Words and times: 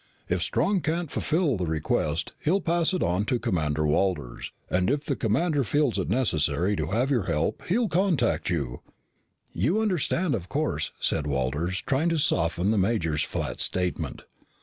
If 0.29 0.41
Strong 0.41 0.81
can't 0.81 1.11
fulfill 1.11 1.57
the 1.57 1.67
request, 1.67 2.31
he'll 2.43 2.59
pass 2.59 2.91
it 2.91 3.03
on 3.03 3.23
to 3.25 3.37
Commander 3.37 3.85
Walters, 3.85 4.51
and 4.67 4.89
if 4.89 5.05
the 5.05 5.15
commander 5.15 5.63
feels 5.63 5.99
it 5.99 6.09
necessary 6.09 6.75
to 6.77 6.87
have 6.87 7.11
your 7.11 7.25
help, 7.25 7.61
he 7.67 7.77
will 7.77 7.87
contact 7.87 8.49
you." 8.49 8.81
"You 9.53 9.79
understand, 9.79 10.33
of 10.33 10.49
course," 10.49 10.91
said 10.99 11.27
Walters, 11.27 11.81
trying 11.85 12.09
to 12.09 12.17
soften 12.17 12.71
the 12.71 12.79
major's 12.79 13.21
flat 13.21 13.59
statement. 13.59 14.23